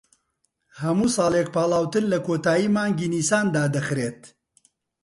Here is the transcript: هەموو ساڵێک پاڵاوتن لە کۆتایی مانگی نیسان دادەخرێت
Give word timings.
هەموو 0.81 1.13
ساڵێک 1.15 1.47
پاڵاوتن 1.55 2.05
لە 2.13 2.19
کۆتایی 2.27 2.71
مانگی 2.75 3.11
نیسان 3.13 3.45
دادەخرێت 3.55 4.21